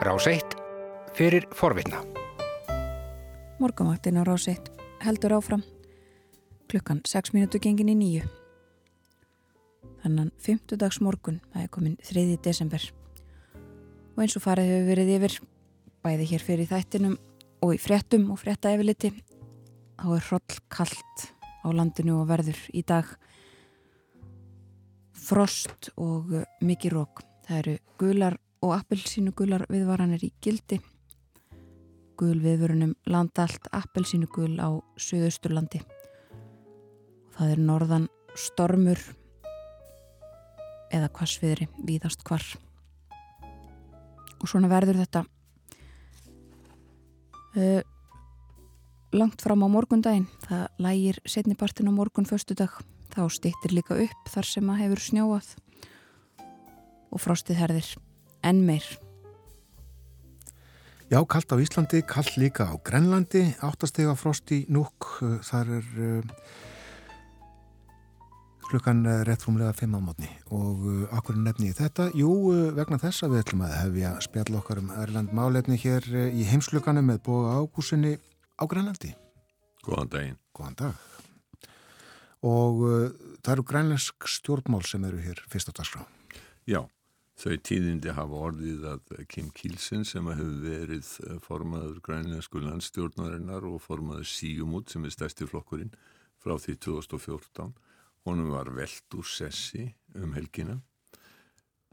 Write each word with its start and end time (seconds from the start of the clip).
Rás 0.00 0.26
1 0.26 0.40
fyrir 1.12 1.44
forvitna. 1.52 2.00
Morgamvaktin 3.60 4.16
á 4.16 4.24
Rás 4.24 4.48
1 4.48 4.72
heldur 5.04 5.36
áfram 5.36 5.60
klukkan 6.72 7.04
6 7.04 7.34
minútu 7.36 7.60
gengin 7.60 7.92
í 7.92 7.96
nýju. 8.00 8.24
Þannan 10.00 10.32
5. 10.40 10.80
dags 10.80 11.02
morgun, 11.04 11.42
það 11.52 11.66
er 11.66 11.68
komin 11.68 11.98
3. 12.00 12.24
desember. 12.40 12.80
Og 14.16 14.24
eins 14.24 14.40
og 14.40 14.46
farið 14.48 14.72
hefur 14.72 14.88
verið 14.88 15.14
yfir, 15.18 15.38
bæði 16.00 16.32
hér 16.32 16.48
fyrir 16.48 16.72
þættinum 16.72 17.20
og 17.60 17.76
í 17.76 17.84
fréttum 17.84 18.30
og 18.32 18.40
frétta 18.40 18.72
efiliti, 18.72 19.12
þá 20.00 20.16
er 20.16 20.28
hroll 20.30 20.60
kallt 20.72 21.28
á 21.60 21.68
landinu 21.76 22.22
og 22.22 22.30
verður 22.32 22.56
í 22.72 22.80
dag 22.88 23.04
frost 25.12 25.92
og 26.00 26.32
uh, 26.32 26.48
mikið 26.64 26.96
rók. 26.96 27.20
Það 27.44 27.58
eru 27.66 27.82
gular 28.00 28.44
og 28.60 28.74
appelsínu 28.76 29.32
gular 29.36 29.64
viðvaranir 29.72 30.24
í 30.26 30.32
gildi. 30.44 30.80
Gul 32.20 32.36
viðvörunum 32.42 32.92
landallt 33.08 33.70
appelsínu 33.72 34.28
gul 34.28 34.58
á 34.60 34.68
Suðausturlandi. 35.00 35.80
Það 37.36 37.54
er 37.54 37.62
norðan 37.64 38.08
stormur 38.36 39.00
eða 40.92 41.08
hvassviðri 41.16 41.70
víðast 41.86 42.26
hvar. 42.28 42.44
Og 44.40 44.48
svona 44.48 44.68
verður 44.72 45.00
þetta 45.00 45.24
uh, 47.56 47.80
langt 49.16 49.40
fram 49.40 49.64
á 49.64 49.68
morgundaginn. 49.72 50.28
Það 50.44 50.66
lægir 50.84 51.22
setnipartin 51.24 51.88
á 51.88 51.92
morgun 51.96 52.28
förstu 52.28 52.58
dag. 52.58 52.76
Þá 53.10 53.24
stýttir 53.32 53.72
líka 53.74 53.96
upp 53.96 54.30
þar 54.30 54.46
sem 54.52 54.68
að 54.70 54.84
hefur 54.84 55.04
snjóað 55.08 55.50
og 57.10 57.18
frostið 57.18 57.58
herðir 57.58 57.88
enn 58.46 58.64
meir. 58.66 58.86
Já, 61.10 61.18
kallt 61.26 61.50
á 61.50 61.58
Íslandi, 61.58 62.04
kallt 62.06 62.36
líka 62.38 62.70
á 62.70 62.78
Grenlandi, 62.86 63.56
áttastega 63.66 64.12
frost 64.14 64.46
í 64.54 64.60
núk, 64.70 65.08
þar 65.42 65.72
er 65.80 65.88
uh, 65.98 66.28
klukkan 68.68 69.00
rétt 69.26 69.42
frumlega 69.42 69.74
fimm 69.74 69.96
á 69.98 70.00
mótni 70.06 70.30
og 70.54 70.84
uh, 70.86 71.00
akkur 71.18 71.34
nefni 71.34 71.72
í 71.72 71.74
þetta? 71.74 72.12
Jú, 72.14 72.30
uh, 72.52 72.68
vegna 72.78 73.00
þess 73.02 73.26
að 73.26 73.34
við 73.34 73.42
ætlum 73.42 73.64
að 73.66 73.74
hefja 73.80 74.12
spjall 74.22 74.60
okkar 74.60 74.82
um 74.84 74.92
Erland 75.02 75.34
málefni 75.34 75.80
hér 75.82 76.06
í 76.30 76.46
heimslukanum 76.46 77.10
með 77.10 77.24
bóða 77.26 77.58
ágúsinni 77.58 78.14
á 78.54 78.62
Grenlandi. 78.70 79.10
Góðan 79.82 80.14
daginn. 80.14 80.38
Góðan 80.54 80.78
dag. 80.78 81.04
Og 82.46 82.86
það 83.42 83.52
eru 83.56 83.66
grænlensk 83.66 84.30
stjórnmál 84.30 84.86
sem 84.86 85.02
eru 85.10 85.18
hér 85.26 85.42
fyrst 85.50 85.74
á 85.74 85.76
dagskrá. 85.82 86.06
Já. 86.70 86.84
Þau 87.40 87.54
tíðindi 87.64 88.12
hafa 88.12 88.40
orðið 88.50 88.82
að 88.84 89.12
Kim 89.32 89.46
Kielsen 89.56 90.02
sem 90.04 90.26
hefur 90.28 90.56
verið 90.60 91.06
formaður 91.40 92.00
grænlensku 92.04 92.60
landstjórnarinnar 92.60 93.64
og 93.64 93.78
formaður 93.80 94.26
Síumút 94.28 94.92
sem 94.92 95.06
er 95.08 95.14
stærsti 95.14 95.46
flokkurinn 95.48 95.94
frá 96.42 96.58
því 96.60 96.74
2014. 96.84 97.70
Honum 98.28 98.50
var 98.52 98.68
veld 98.76 99.16
úr 99.16 99.24
sessi 99.24 99.86
um 100.20 100.34
helgina. 100.36 100.82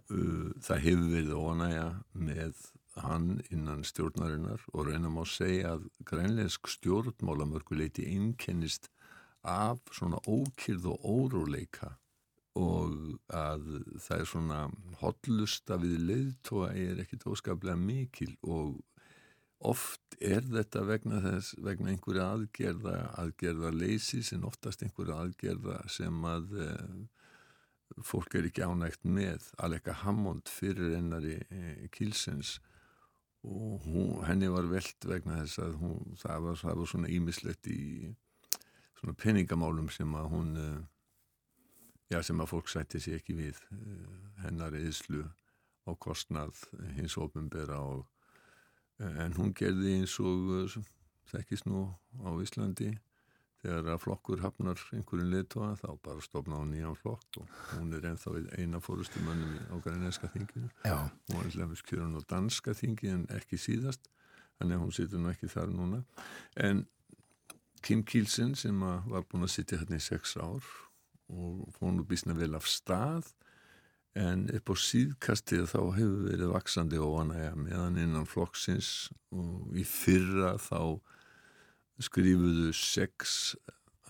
Það 0.09 0.83
hefur 0.83 1.07
verið 1.13 1.31
óanægja 1.39 1.85
með 2.27 2.65
hann 3.05 3.29
innan 3.47 3.85
stjórnarinnar 3.87 4.65
og 4.73 4.89
reynum 4.89 5.15
á 5.15 5.23
að 5.23 5.31
segja 5.31 5.71
að 5.77 5.85
grænlensk 6.11 6.67
stjórnmálamörkuleiti 6.75 8.09
einkennist 8.17 8.91
af 9.47 9.79
svona 9.95 10.19
ókýrð 10.27 10.91
og 10.91 11.07
óróleika 11.07 11.93
og 12.57 12.93
að 13.33 13.65
það 14.01 14.21
er 14.21 14.29
svona 14.31 14.59
hotlusta 15.01 15.77
við 15.81 15.97
leiðtóa 16.09 16.71
er 16.73 17.01
ekkit 17.03 17.27
óskaplega 17.29 17.77
mikil 17.79 18.33
og 18.41 18.79
oft 19.59 20.17
er 20.21 20.45
þetta 20.45 20.83
vegna 20.85 21.21
þess, 21.21 21.55
vegna 21.63 21.91
einhverja 21.93 22.27
aðgerða, 22.35 22.95
aðgerða 23.21 23.71
leysis 23.73 24.33
en 24.35 24.45
oftast 24.47 24.83
einhverja 24.85 25.17
aðgerða 25.23 25.79
sem 25.89 26.25
að 26.29 26.53
e, 26.61 26.67
fólk 28.05 28.37
er 28.37 28.49
ekki 28.49 28.65
ánægt 28.65 29.05
með, 29.07 29.47
Aleka 29.63 29.95
Hammond 30.03 30.49
fyrir 30.51 30.97
ennari 30.99 31.39
e, 31.49 31.87
Kilsens 31.93 32.57
og 33.47 33.85
hún, 33.85 34.21
henni 34.27 34.49
var 34.51 34.69
veld 34.69 35.07
vegna 35.07 35.41
þess 35.43 35.61
að 35.63 35.79
hún, 35.81 36.17
það, 36.21 36.45
var, 36.45 36.61
það 36.61 36.79
var 36.81 36.91
svona 36.93 37.11
ímislegt 37.13 37.71
í 37.71 37.81
svona 38.97 39.17
peningamálum 39.17 39.89
sem 39.93 40.13
að 40.17 40.31
hún 40.33 40.53
e, 40.57 40.69
já, 42.11 42.21
sem 42.23 42.39
að 42.41 42.51
fólk 42.53 42.69
sætti 42.71 43.01
sér 43.03 43.19
ekki 43.21 43.35
við 43.37 43.59
hennar 44.43 44.75
eðslu 44.77 45.25
á 45.87 45.91
kostnað 45.95 46.59
hins 46.97 47.17
ofinbera 47.19 47.79
og 47.79 48.05
en 48.99 49.35
hún 49.37 49.53
gerði 49.55 49.99
eins 49.99 50.15
og 50.19 50.77
þekkist 51.31 51.67
nú 51.69 51.89
á 52.23 52.29
Íslandi. 52.41 52.95
Þegar 53.57 53.87
að 53.95 54.03
flokkur 54.03 54.41
hafnar 54.43 54.81
einhverjum 54.93 55.31
leittóa 55.33 55.71
þá 55.79 55.87
bara 56.05 56.21
stopna 56.21 56.59
á 56.61 56.63
nýjan 56.69 56.97
flokk 56.99 57.39
og 57.41 57.55
hún 57.71 57.95
er 57.97 58.05
ennþá 58.05 58.35
eina 58.53 58.79
fórustumönnum 58.85 59.55
á 59.73 59.75
grænenska 59.81 60.29
þinginu. 60.29 60.69
Já. 60.85 61.09
hún 61.33 61.41
er 61.41 61.55
hlefnist 61.55 61.87
kjörun 61.89 62.19
á 62.19 62.21
danska 62.29 62.75
þingi 62.77 63.09
en 63.15 63.25
ekki 63.33 63.57
síðast 63.57 64.05
þannig 64.59 64.77
að 64.77 64.83
hún 64.83 64.93
situr 64.93 65.23
nú 65.23 65.31
ekki 65.33 65.49
þar 65.49 65.73
núna. 65.73 66.03
En 66.55 66.85
Kim 67.81 68.03
Kielsen 68.05 68.53
sem 68.55 68.77
var 68.77 69.25
búin 69.25 69.45
að 69.47 69.55
sitja 69.55 69.81
hérna 69.81 69.97
í 69.97 70.05
sex 70.05 70.37
ár 70.37 70.61
og 71.33 71.67
fór 71.75 71.93
nú 71.95 72.05
bísna 72.07 72.35
vel 72.37 72.55
af 72.55 72.67
stað 72.69 73.31
en 74.17 74.47
upp 74.57 74.71
á 74.73 74.75
síðkastið 74.81 75.67
þá 75.69 75.79
hefur 75.97 76.25
verið 76.31 76.53
vaksandi 76.55 76.99
óanægja 77.01 77.53
meðan 77.59 77.99
innan 78.01 78.29
flokksins 78.29 79.11
og 79.35 79.75
í 79.77 79.85
fyrra 79.85 80.55
þá 80.61 80.97
skrifuðu 82.01 82.71
sex 82.77 83.55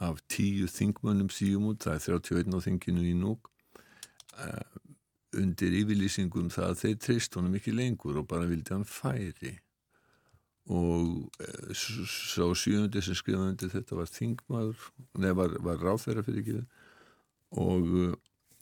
af 0.03 0.19
tíu 0.29 0.67
þingmönnum 0.69 1.29
síum 1.33 1.71
út, 1.71 1.85
það 1.85 1.95
er 1.95 2.19
31 2.21 2.57
á 2.57 2.59
þinginu 2.67 3.05
í 3.07 3.13
núk 3.17 3.49
uh, 4.37 4.75
undir 5.37 5.75
yfirlýsingum 5.81 6.51
það 6.53 6.71
að 6.71 6.81
þeir 6.83 6.99
treyst 7.05 7.37
honum 7.37 7.55
ekki 7.57 7.73
lengur 7.75 8.19
og 8.21 8.27
bara 8.29 8.49
vildi 8.49 8.75
hann 8.75 8.85
færi. 8.87 9.55
Og 10.67 11.31
uh, 11.41 11.71
svo 11.73 12.51
sjöndi 12.59 13.01
sem 13.03 13.17
skrifaði 13.17 13.55
undir 13.55 13.73
þetta 13.73 13.97
var 13.97 14.11
þingmaður, 14.11 14.89
neða 15.17 15.39
var, 15.41 15.57
var 15.69 15.85
ráþæra 15.87 16.25
fyrir 16.27 16.43
ekki 16.43 16.59
og 17.55 17.93
uh, 17.93 18.15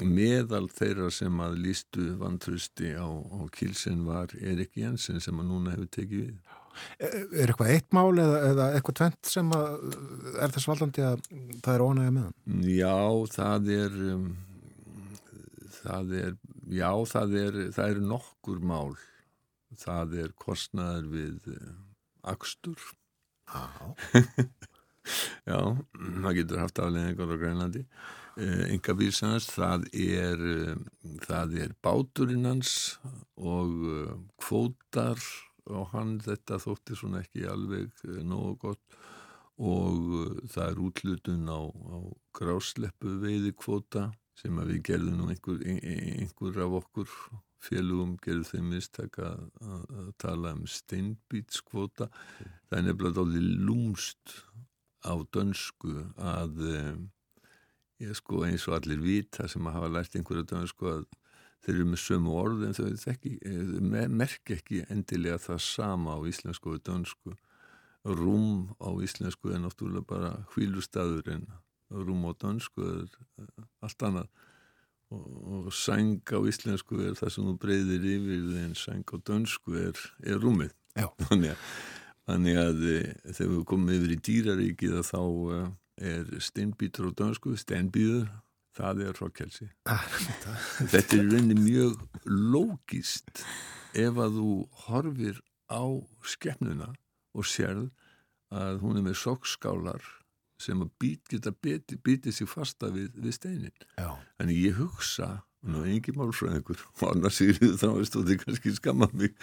meðal 0.03 0.67
þeirra 0.75 1.09
sem 1.13 1.39
að 1.41 1.57
lístu 1.63 2.11
vantrusti 2.19 2.91
á, 2.99 3.07
á 3.07 3.39
kilsin 3.55 4.03
var 4.07 4.33
Erik 4.41 4.75
Jensen 4.77 5.21
sem 5.23 5.39
að 5.39 5.49
núna 5.51 5.75
hefur 5.75 5.91
tekið 5.95 6.25
við. 6.25 6.53
Er 6.99 7.47
eitthvað 7.47 7.71
eitt 7.71 7.93
mál 7.95 8.17
eða, 8.19 8.39
eða 8.49 8.65
eitthvað 8.75 8.97
tvent 8.99 9.29
sem 9.31 9.53
að 9.55 9.85
er 10.43 10.51
þess 10.51 10.67
valdandi 10.67 11.05
að 11.07 11.21
það 11.63 11.71
er 11.73 11.83
ónægja 11.85 12.15
með 12.17 12.25
hann? 12.25 12.65
Já, 12.67 12.97
það 13.31 13.71
er 13.77 13.95
um, 14.11 14.25
það 15.77 16.13
er 16.19 16.35
já, 16.75 16.91
það 17.13 17.37
er, 17.45 17.59
það 17.77 17.93
er 17.93 18.03
nokkur 18.11 18.59
mál 18.59 18.97
það 19.79 20.19
er 20.25 20.35
kostnaður 20.39 21.09
við 21.15 21.51
uh, 21.55 21.73
akstur 22.35 22.91
Já 23.45 23.65
Já, 25.45 25.59
það 25.93 26.31
getur 26.39 26.61
haft 26.63 26.79
afleggingar 26.81 27.29
á 27.29 27.37
Grænlandi 27.37 27.83
enga 28.35 28.93
uh, 28.93 28.99
bílsannast, 28.99 29.53
það 29.55 29.87
er 29.93 30.41
uh, 30.51 30.75
það 31.23 31.57
er 31.63 31.75
báturinn 31.85 32.47
hans 32.49 32.73
og 33.37 33.73
uh, 33.87 34.13
kvótar 34.41 35.21
og 35.71 35.89
hann. 35.93 36.17
Þetta 36.23 36.59
þótti 36.61 36.99
svona 36.99 37.23
ekki 37.23 37.47
alveg 37.49 38.05
nógu 38.23 38.57
gott. 38.67 38.99
Og 39.55 40.49
það 40.51 40.65
er 40.67 40.79
útlutun 40.83 41.47
á, 41.47 41.63
á 41.63 41.97
grásleppu 42.35 43.13
veiði 43.21 43.53
kvóta 43.55 44.09
sem 44.35 44.57
að 44.59 44.73
við 44.73 44.81
gerðum 44.89 45.21
nú 45.21 45.29
einhver, 45.31 45.61
einhver 45.63 46.57
af 46.65 46.79
okkur 46.81 47.13
félugum 47.65 48.15
gerðu 48.21 48.49
þeim 48.49 48.67
mistaka 48.73 49.31
að 49.63 50.09
tala 50.21 50.51
um 50.57 50.65
steinbítskvóta 50.69 52.09
það 52.09 52.77
er 52.77 52.85
nefnilega 52.89 53.23
alveg 53.23 53.47
lúmst 53.69 54.35
á 55.05 55.13
dönsku 55.33 55.95
að 56.19 56.61
ég 58.03 58.15
sko 58.17 58.43
eins 58.45 58.65
og 58.69 58.79
allir 58.79 58.99
vita 59.03 59.47
sem 59.51 59.67
að 59.67 59.77
hafa 59.77 59.91
lært 59.93 60.17
einhverju 60.17 60.47
dönsku 60.49 60.89
að 60.91 61.05
þeir 61.65 61.75
eru 61.75 61.87
með 61.89 62.01
sömu 62.03 62.33
orð 62.37 62.63
en 62.67 62.75
þau 62.77 62.87
þekki, 63.01 63.33
merk 64.13 64.53
ekki 64.53 64.83
endilega 64.93 65.39
það 65.41 65.61
sama 65.65 66.17
á 66.17 66.19
íslensku 66.29 66.75
og 66.75 66.83
dönsku. 66.85 67.35
Rúm 68.05 68.75
á 68.77 68.89
íslensku 69.01 69.49
er 69.49 69.63
náttúrulega 69.63 70.05
bara 70.05 70.33
hvílustadur 70.53 71.25
en 71.33 71.47
rúm 71.89 72.27
á 72.29 72.31
dönsku 72.37 72.85
er 72.85 73.07
allt 73.81 74.05
annað. 74.05 74.29
Og, 75.13 75.25
og 75.55 75.73
sæng 75.73 76.21
á 76.33 76.39
íslensku 76.49 76.99
er 77.05 77.17
það 77.17 77.33
sem 77.33 77.49
þú 77.49 77.55
breyðir 77.61 78.07
yfir 78.13 78.45
en 78.61 78.77
sæng 78.77 79.05
á 79.09 79.17
dönsku 79.25 79.77
er, 79.79 80.01
er 80.25 80.41
rúmið. 80.41 80.75
Þannig 81.25 81.55
að, 81.55 81.65
þannig 82.29 82.61
að 82.61 82.85
þegar 83.31 83.51
við 83.55 83.65
komum 83.71 83.95
yfir 83.95 84.13
í 84.13 84.21
dýraríkið 84.29 85.01
þá 85.09 85.19
er 86.01 86.27
steinbítur 86.43 87.09
á 87.09 87.11
dönsku, 87.15 87.55
steinbíður 87.59 88.27
það 88.75 89.05
er 89.05 89.17
frá 89.19 89.31
kelsi 89.31 89.69
þetta 90.93 91.19
er 91.19 91.29
reyni 91.31 91.57
mjög 91.59 92.01
lógist 92.27 93.45
ef 93.95 94.19
að 94.19 94.41
þú 94.41 94.51
horfir 94.87 95.39
á 95.71 95.83
skefnuna 96.27 96.91
og 97.35 97.47
sérð 97.47 97.89
að 98.55 98.83
hún 98.83 98.99
er 98.99 99.07
með 99.07 99.17
sokskálar 99.23 100.03
sem 100.61 100.79
að 100.83 100.91
být, 101.01 101.25
geta 101.31 101.51
biti, 101.51 101.97
bitið 101.99 102.37
sér 102.37 102.47
fasta 102.47 102.89
við, 102.93 103.09
við 103.19 103.35
steinin. 103.35 103.87
Já. 103.99 104.13
Þannig 104.39 104.61
ég 104.61 104.77
hugsa, 104.79 105.29
er 105.81 105.87
engin 105.89 106.15
málfræðingur 106.19 106.81
og 107.01 107.03
annars 107.09 107.41
er 107.41 107.57
það 107.81 108.01
stóði 108.05 108.37
kannski 108.41 108.73
skamma 108.77 109.07
mig, 109.13 109.33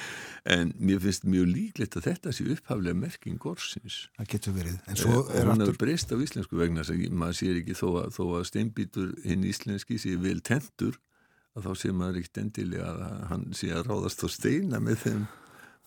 en 0.47 0.73
mér 0.79 1.01
finnst 1.03 1.27
mjög 1.27 1.49
líklegt 1.51 1.97
að 1.99 2.07
þetta 2.11 2.33
sé 2.37 2.47
upphaflega 2.55 2.95
merking 2.95 3.39
gorsins. 3.43 4.09
Það 4.21 4.31
getur 4.37 4.57
verið. 4.61 4.77
En 4.87 4.97
svo 5.01 5.17
Eh, 5.23 5.41
er 5.41 5.49
hún 5.49 5.57
aftur... 5.57 5.73
hefur 5.73 5.81
breyst 5.83 6.13
á 6.15 6.17
íslensku 6.23 6.61
vegna 6.61 6.87
að 6.87 7.09
maður 7.11 7.39
sér 7.41 7.59
ekki 7.63 7.75
þó 7.75 7.89
að, 8.05 8.13
þó 8.15 8.23
að 8.39 8.47
steinbítur 8.53 9.15
hinn 9.27 9.45
íslenski 9.51 9.99
sé 9.99 10.17
vel 10.17 10.41
tentur 10.41 10.99
að 11.57 11.67
þá 11.67 11.73
sé 11.83 11.93
maður 11.93 12.23
ekkert 12.23 12.39
endilega 12.47 12.93
að 12.95 13.23
hann 13.29 13.47
sé 13.57 13.73
að 13.75 13.89
ráðast 13.91 14.23
á 14.25 14.29
steina 14.33 14.81
með 14.81 15.03
þeim, 15.05 15.23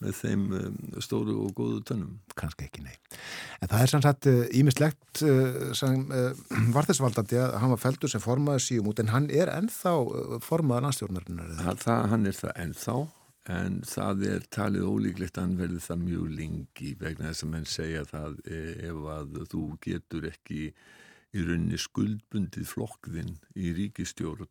með 0.03 0.17
þeim 0.19 0.45
um, 0.59 0.79
stóru 1.03 1.35
og 1.45 1.53
góðu 1.57 1.81
tönnum. 1.87 2.15
kannski 2.35 2.67
ekki, 2.67 2.83
nei. 2.83 2.95
En 3.61 3.71
það 3.71 3.83
er 3.83 3.91
sannsagt 3.93 4.29
ímislegt 4.57 5.21
sem 5.21 6.07
var 6.75 6.87
þess 6.89 7.03
valdandi 7.03 7.39
að 7.39 7.59
hann 7.61 7.71
var 7.75 7.83
feldur 7.83 8.11
sem 8.11 8.23
formaður 8.23 8.65
síum 8.65 8.89
út 8.91 8.99
en 9.03 9.13
hann 9.13 9.29
er 9.31 9.53
ennþá 9.53 9.93
eða? 11.45 11.61
Það, 11.61 11.85
það, 11.85 12.09
hann 12.11 12.27
er 12.31 12.39
það 12.41 12.59
ennþá 12.65 12.97
en 13.55 13.79
það 13.85 14.23
er 14.25 14.45
talið 14.53 14.87
ólíklegt 14.89 15.37
að 15.37 15.45
hann 15.45 15.57
verði 15.59 15.81
það 15.85 16.03
mjög 16.03 16.29
lengi 16.39 16.91
vegna 17.01 17.29
þess 17.29 17.45
að 17.45 17.51
menn 17.53 17.67
segja 17.69 18.05
það 18.09 18.37
eh, 18.49 18.71
ef 18.89 19.01
að 19.15 19.39
þú 19.51 19.63
getur 19.85 20.29
ekki 20.31 20.61
í 21.35 21.43
rauninni 21.43 21.79
skuldbundið 21.81 22.69
flokkðinn 22.71 23.35
í 23.53 23.73
ríkistjórn 23.77 24.49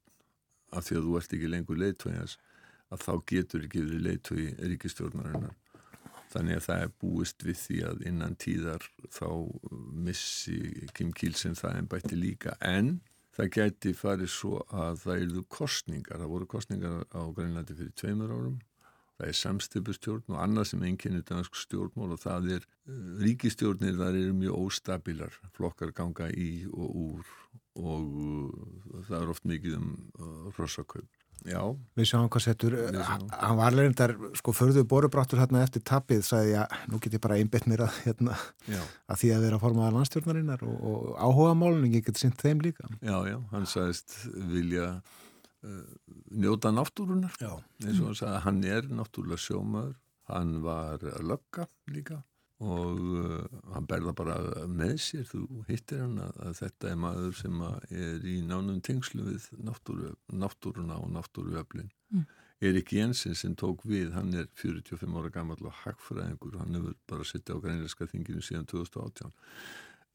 af 0.74 0.86
því 0.86 0.98
að 0.98 1.08
þú 1.08 1.16
ert 1.18 1.36
ekki 1.36 1.50
lengur 1.50 1.80
leiðtöðjas 1.80 2.36
að 2.94 3.04
þá 3.04 3.12
getur 3.30 3.66
ekki 3.66 3.84
verið 3.84 4.04
leiðtöði 4.08 4.48
ríkistjórnarinnar. 4.72 5.54
Þannig 6.34 6.58
að 6.58 6.64
það 6.66 6.84
er 6.84 6.92
búist 6.98 7.44
við 7.46 7.58
því 7.60 7.80
að 7.88 8.04
innan 8.10 8.36
tíðar 8.42 8.86
þá 9.14 9.28
missi 10.06 10.58
Kim 10.96 11.12
Kielsen 11.14 11.54
það 11.58 11.76
en 11.78 11.90
bætti 11.92 12.18
líka 12.18 12.56
en 12.58 12.96
það 13.34 13.50
gæti 13.54 13.94
farið 13.98 14.30
svo 14.34 14.60
að 14.74 15.00
það 15.04 15.24
eruðu 15.24 15.44
kostningar. 15.56 16.20
Það 16.20 16.32
voru 16.34 16.48
kostningar 16.50 17.02
á 17.10 17.22
Grænlandi 17.36 17.76
fyrir 17.78 17.94
tveimur 17.98 18.34
árum. 18.34 18.58
Það 19.14 19.30
er 19.30 19.36
samstipustjórn 19.38 20.34
og 20.34 20.40
annað 20.42 20.72
sem 20.72 20.84
einkennir 20.88 21.22
dansk 21.28 21.54
stjórnmól 21.54 22.16
og 22.16 22.22
það 22.24 22.48
er 22.56 22.64
uh, 22.66 22.94
ríkistjórnir 23.22 23.94
þar 24.00 24.18
eru 24.18 24.34
mjög 24.40 24.64
óstabilar. 24.64 25.36
Flokkar 25.54 25.94
ganga 25.94 26.26
í 26.34 26.64
og 26.72 26.96
úr 27.04 27.34
og 27.78 28.16
uh, 28.24 29.04
það 29.06 29.20
er 29.20 29.30
oft 29.36 29.46
mikið 29.46 29.78
um 29.78 29.92
uh, 30.18 30.50
rossakaup. 30.58 31.23
Já, 31.44 31.60
Við 31.98 32.06
sjáum 32.08 32.28
hvað 32.32 32.44
settur, 32.46 32.74
hann 32.96 33.58
var 33.58 33.74
leirindar, 33.76 34.14
sko, 34.38 34.54
förðu 34.56 34.84
borubrattur 34.88 35.42
hérna 35.42 35.60
eftir 35.64 35.82
tappið, 35.84 36.22
sagði 36.24 36.54
ég, 36.54 36.76
nú 36.88 37.00
get 37.04 37.16
ég 37.18 37.22
bara 37.24 37.36
einbett 37.36 37.66
mér 37.68 37.84
að, 37.84 37.98
hérna, 38.06 38.36
að 39.12 39.20
því 39.20 39.32
að 39.34 39.44
vera 39.44 39.60
formaður 39.60 39.98
landstjórnarinnar 39.98 40.64
og, 40.64 40.78
og 40.88 41.10
áhuga 41.20 41.52
málun, 41.60 41.84
ég 41.92 42.06
get 42.06 42.20
sýnt 42.20 42.40
þeim 42.40 42.64
líka. 42.64 42.88
já, 43.04 43.16
já, 43.28 43.36
hann 43.52 43.68
sagðist 43.68 44.16
vilja 44.54 44.86
uh, 44.96 45.82
njóta 46.32 46.72
náttúrunar. 46.72 47.36
Já. 47.36 47.52
eins 47.84 48.00
og 48.00 48.08
hann 48.08 48.20
sagði, 48.22 48.44
hann 48.46 48.64
er 48.64 48.88
náttúrulega 49.02 49.44
sjómaður, 49.44 49.98
hann 50.32 50.56
var 50.64 51.04
að 51.12 51.28
lögga 51.28 51.68
líka 51.92 52.22
og 52.62 53.00
uh, 53.00 53.58
hann 53.74 53.88
berða 53.90 54.14
bara 54.16 54.36
með 54.70 54.94
sér, 55.02 55.26
þú 55.26 55.64
hittir 55.68 56.04
hann 56.04 56.20
að, 56.22 56.38
að 56.46 56.58
þetta 56.60 56.90
er 56.90 57.00
maður 57.02 57.36
sem 57.40 57.64
er 57.90 58.28
í 58.30 58.38
nánum 58.46 58.80
tengslu 58.84 59.26
við 59.26 59.48
náttúru, 59.66 60.14
náttúruna 60.30 61.00
og 61.02 61.10
náttúruöflin. 61.16 61.90
Mm. 62.14 62.26
Erik 62.64 62.92
Jensen 62.94 63.34
sem 63.36 63.56
tók 63.58 63.82
við, 63.84 64.12
hann 64.14 64.30
er 64.38 64.46
45 64.56 65.18
ára 65.18 65.32
gammal 65.34 65.58
og 65.66 65.74
hagfræðingur, 65.82 66.60
hann 66.60 66.78
hefur 66.78 66.94
bara 67.10 67.26
sittið 67.26 67.58
á 67.58 67.64
grænleiska 67.66 68.08
þinginu 68.08 68.44
síðan 68.44 68.68
2018. 68.70 69.34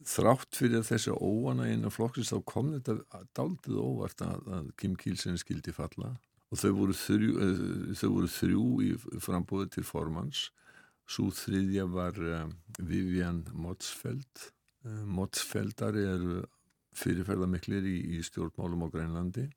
Þrátt 0.07 0.55
fyrir 0.55 0.85
þessi 0.87 1.11
óana 1.11 1.67
innan 1.67 1.91
flokksins 1.91 2.31
þá 2.31 2.39
kom 2.47 2.71
þetta 2.77 3.25
daldið 3.35 3.81
óvart 3.83 4.23
að, 4.23 4.47
að 4.55 4.69
Kim 4.79 4.95
Kielsen 4.95 5.37
skildi 5.37 5.75
falla 5.75 6.13
og 6.49 6.61
þau 6.61 6.71
voru 6.77 6.95
þrjú, 6.95 7.33
eh, 7.43 7.91
þau 7.99 8.09
voru 8.15 8.29
þrjú 8.33 8.63
í 8.85 8.93
frambúði 9.21 9.67
til 9.75 9.83
formans 9.85 10.47
svo 11.09 11.29
þriðja 11.33 11.85
var 11.89 12.17
uh, 12.21 12.45
Vivian 12.79 13.43
Motsfeld 13.57 14.49
uh, 14.85 15.03
Motsfeldar 15.09 15.97
eru 15.99 16.43
fyrirferðamiklir 16.99 17.85
í, 17.87 17.97
í 18.17 18.23
stjórnmálum 18.25 18.85
á 18.85 18.93
Grænlandi 18.93 19.47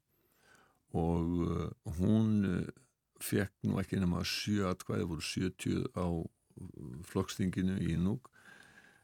og 0.98 1.38
uh, 1.46 1.66
hún 1.98 2.64
fekk 3.22 3.54
nú 3.68 3.78
ekki 3.80 4.00
nema 4.02 4.24
sjö 4.26 4.66
atkvæði, 4.72 5.08
voru 5.08 5.24
70 5.24 5.92
á 5.94 6.06
flokkstinginu 7.08 7.78
í 7.80 7.96
Núk 8.00 8.28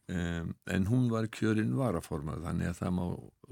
um, 0.08 0.54
en 0.66 0.86
hún 0.88 1.08
var 1.12 1.28
kjörinn 1.32 1.76
varaformað 1.78 2.44
þannig 2.46 2.70
að 2.70 2.78
það 2.80 2.94
má 2.98 3.04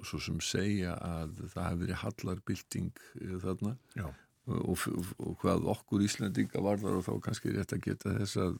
svo 0.04 0.20
sem 0.22 0.40
segja 0.44 0.96
að 1.00 1.40
það 1.52 1.68
hefði 1.68 1.82
verið 1.84 2.00
hallarbylting 2.02 3.02
uh, 3.22 3.36
þarna. 3.44 3.74
Já. 3.96 4.06
Og, 4.46 4.86
og, 4.90 5.10
og 5.18 5.34
hvað 5.42 5.66
okkur 5.72 6.04
Íslandinga 6.06 6.62
varðar 6.62 7.00
og 7.00 7.06
þá 7.06 7.14
kannski 7.24 7.54
rétt 7.54 7.74
að 7.74 7.84
geta 7.86 8.14
þess 8.18 8.40
að, 8.42 8.58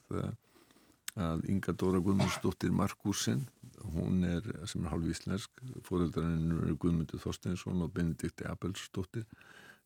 að 1.26 1.44
Inga 1.52 1.74
Dóra 1.78 2.00
Guðmundsdóttir 2.04 2.74
Markursen, 2.74 3.46
hún 3.94 4.24
er 4.26 4.46
sem 4.68 4.84
er 4.84 4.92
hálf 4.92 5.06
íslensk, 5.12 5.62
fóreldarinn 5.86 6.56
er 6.56 6.74
Guðmundur 6.74 7.22
Þorsteinsson 7.22 7.84
og 7.84 7.94
Benedikti 7.94 8.48
Abelsdóttir. 8.50 9.24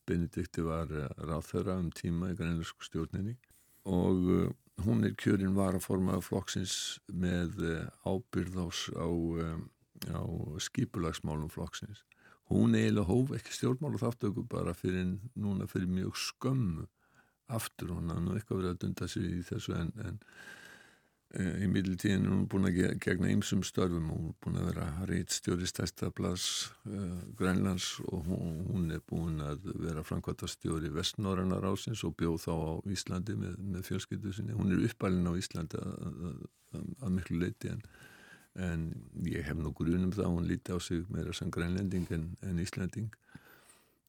Benedikti 0.09 0.65
var 0.65 0.91
ráþöra 1.21 1.77
um 1.79 1.91
tíma 1.95 2.33
í 2.33 2.39
grænlösku 2.39 2.87
stjórninni 2.89 3.37
og 3.91 4.27
uh, 4.33 4.49
hún 4.85 5.05
er 5.05 5.15
kjörinn 5.19 5.57
varaformaða 5.57 6.23
flokksins 6.25 6.75
með 7.13 7.61
ábyrð 8.09 8.57
á, 8.61 8.67
á, 8.97 9.09
á 10.17 10.23
skipulagsmálum 10.65 11.53
flokksins 11.53 12.03
hún 12.51 12.75
eiginlega 12.79 13.07
hóf 13.09 13.35
ekki 13.39 13.55
stjórnmál 13.57 13.97
og 13.97 14.03
þáttöku 14.05 14.47
bara 14.51 14.75
fyrir 14.75 15.17
núna 15.39 15.67
fyrir 15.71 15.91
mjög 15.91 16.17
skömmu 16.29 16.87
aftur 17.51 17.97
hún 17.97 18.11
hafði 18.13 18.25
nú 18.29 18.39
eitthvað 18.39 18.61
verið 18.63 18.73
að 18.75 18.81
dunda 18.85 19.09
sig 19.11 19.25
í 19.27 19.43
þessu 19.47 19.75
en, 19.75 19.89
en 20.07 20.19
e, 21.35 21.47
í 21.65 21.69
middeltíðin 21.71 22.27
er 22.29 22.35
hún 22.35 22.45
búin 22.51 22.69
að 22.69 22.77
ge- 22.79 22.93
gegna 23.07 23.31
ymsum 23.35 23.63
störfum 23.67 24.07
hún 24.13 24.29
er 24.31 24.37
búin 24.45 24.59
að 24.61 24.69
vera 24.71 24.87
reitstjóri 25.11 25.67
stærstaflas 25.71 26.45
uh, 26.91 27.17
Grænlands 27.39 27.89
og 28.07 28.27
hún, 28.31 28.61
hún 28.71 28.87
er 28.95 29.03
búin 29.07 29.43
að 29.47 29.67
vera 29.83 30.05
framkvæmtastjóri 30.07 30.93
vestnorrannar 30.95 31.67
ásins 31.71 32.05
og 32.07 32.15
bjóð 32.19 32.39
þá 32.47 32.53
á 32.55 32.73
Íslandi 32.95 33.39
með, 33.39 33.59
með 33.75 33.87
fjölskyldu 33.91 34.35
sinni. 34.35 34.55
Hún 34.59 34.75
er 34.75 34.87
uppalinn 34.91 35.27
á 35.31 35.35
Íslandi 35.39 35.83
að 35.83 37.15
miklu 37.19 37.43
leiti 37.43 37.71
en 37.75 37.83
en 38.59 38.89
ég 39.27 39.47
hef 39.47 39.59
nú 39.59 39.73
grunum 39.77 40.13
það 40.15 40.27
að 40.27 40.35
hún 40.35 40.49
líti 40.49 40.75
á 40.75 40.79
sig 40.83 41.05
meira 41.13 41.33
sem 41.37 41.51
grænlending 41.51 42.11
en, 42.17 42.25
en 42.43 42.59
Íslanding 42.59 43.13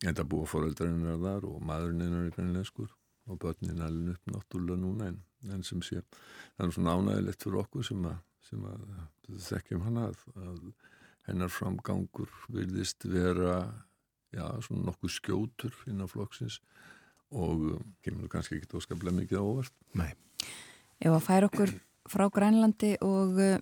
en 0.05 0.17
það 0.17 0.29
búa 0.33 0.50
fóröldarinnar 0.50 1.19
þar 1.21 1.45
og 1.50 1.62
maðurinn 1.65 2.05
hennar 2.05 2.25
er 2.25 2.36
grænlenskur 2.36 2.89
og 3.29 3.39
börnin 3.41 3.83
alveg 3.86 4.15
upp 4.15 4.33
náttúrulega 4.33 4.81
núna 4.81 5.12
en, 5.12 5.19
en 5.53 5.63
sem 5.63 5.81
sé, 5.86 6.01
það 6.57 6.67
er 6.67 6.74
svona 6.75 6.95
ánægilegt 6.98 7.45
fyrir 7.45 7.62
okkur 7.62 7.86
sem 7.86 8.07
að, 8.10 8.17
sem 8.50 8.65
að 8.65 8.88
þekkjum 9.51 9.86
hana 9.86 10.07
að, 10.10 10.25
að 10.41 10.63
hennar 11.29 11.53
framgangur 11.53 12.33
virðist 12.50 13.05
vera 13.05 13.62
já, 14.33 14.45
svona 14.65 14.88
nokkuð 14.89 15.15
skjótur 15.19 15.77
innan 15.88 16.10
flokksins 16.10 16.60
og 17.31 17.67
um, 17.77 17.93
kemur 18.03 18.25
nú 18.25 18.31
kannski 18.31 18.57
ekki 18.57 18.75
óskaplega 18.75 19.15
mikið 19.21 19.39
á 19.39 19.43
óvart. 19.45 19.75
Nei. 19.95 20.12
Ef 21.00 21.13
að 21.13 21.25
færa 21.25 21.48
okkur 21.48 21.74
frá 22.12 22.25
Grænlandi 22.33 22.95
og 23.05 23.39
uh, 23.39 23.60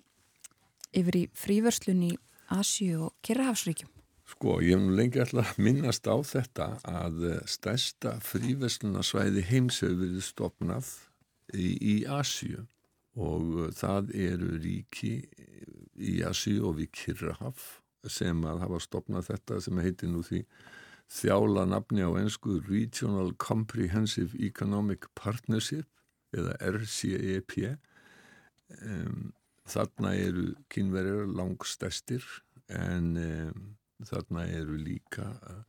yfir 0.96 1.18
í 1.20 1.24
fríverslun 1.36 2.04
í 2.08 2.12
Asju 2.50 3.06
og 3.06 3.14
Kirrahafsríkjum. 3.26 3.90
Sko, 4.30 4.58
ég 4.62 4.76
hef 4.76 4.82
nú 4.82 4.94
lengi 4.94 5.20
alltaf 5.22 5.56
minnast 5.58 6.06
á 6.06 6.14
þetta 6.22 6.66
að 6.86 7.24
eh, 7.32 7.38
stærsta 7.50 8.16
fríverslunarsvæði 8.22 9.46
heims 9.48 9.80
hefur 9.82 10.04
verið 10.04 10.26
stopnað 10.26 10.90
í, 11.54 11.70
í 11.74 11.96
Asju 12.06 12.66
og 13.18 13.56
eh, 13.64 13.72
það 13.74 14.12
eru 14.14 14.52
ríki 14.62 15.14
í 15.98 16.20
Asju 16.26 16.60
og 16.68 16.78
við 16.78 16.92
Kirrahaf 17.00 17.80
sem 18.08 18.44
að 18.48 18.62
hafa 18.64 18.78
stopnað 18.80 19.32
þetta 19.32 19.58
sem 19.66 19.82
heitir 19.82 20.12
nú 20.12 20.22
því 20.24 20.44
þjála 21.10 21.66
nafni 21.68 22.06
á 22.06 22.10
ennsku 22.20 22.60
Regional 22.68 23.34
Comprehensive 23.42 24.38
Economic 24.38 25.10
Partnership 25.18 25.90
eða 26.36 26.54
RCEP 26.62 27.56
um, 28.78 29.32
þarna 29.70 30.14
eru 30.18 30.46
kynverjar 30.72 31.28
langstæstir 31.30 32.24
en 32.74 33.12
um, 33.20 33.68
þarna 34.06 34.46
eru 34.50 34.78
líka 34.80 35.26
uh, 35.26 35.62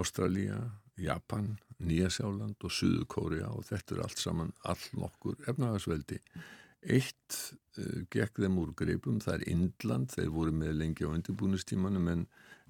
Ástralía, 0.00 0.58
Japan, 1.00 1.54
Nýjasjáland 1.80 2.60
og 2.64 2.72
Suðukória 2.72 3.48
og 3.52 3.64
þetta 3.68 3.96
er 3.96 4.02
allt 4.04 4.20
saman 4.20 4.52
all 4.68 4.84
nokkur 4.96 5.40
efnagasveldi. 5.48 6.20
Eitt 6.84 7.38
uh, 7.78 8.04
gekk 8.12 8.42
þeim 8.42 8.60
úr 8.60 8.74
greipum, 8.76 9.20
það 9.24 9.38
er 9.38 9.48
Indland, 9.54 10.12
þeir 10.12 10.32
voru 10.34 10.52
með 10.56 10.76
lengi 10.82 11.08
á 11.08 11.12
undirbúnistímanum 11.12 12.12
en, 12.12 12.24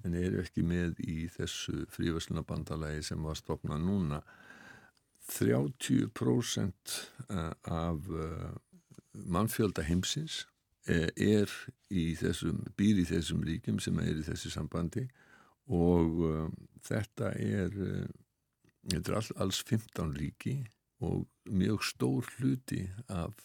en 0.07 0.17
eru 0.17 0.43
ekki 0.43 0.63
með 0.67 1.01
í 1.03 1.25
þessu 1.35 1.85
fríverslunabandalagi 1.95 3.09
sem 3.11 3.23
var 3.27 3.39
stopnað 3.39 3.83
núna. 3.83 4.21
30% 5.27 6.93
eh, 7.27 7.51
af 7.67 8.05
mannfjölda 9.27 9.83
heimsins 9.83 10.45
er 10.87 11.51
í 11.91 12.11
þessum, 12.19 12.63
býr 12.79 13.01
í 13.01 13.07
þessum 13.07 13.43
ríkjum 13.47 13.79
sem 13.83 13.99
er 14.03 14.21
í 14.21 14.25
þessu 14.25 14.51
sambandi 14.53 15.05
og 15.73 16.21
uh, 16.23 16.47
þetta 16.87 17.33
er, 17.43 17.75
uh, 17.75 18.07
þetta 18.87 19.11
er 19.11 19.19
all, 19.19 19.31
alls 19.45 19.61
15 19.67 20.15
ríki 20.17 20.57
og 21.03 21.27
mjög 21.51 21.83
stór 21.85 22.29
hluti 22.37 22.85
af 23.13 23.35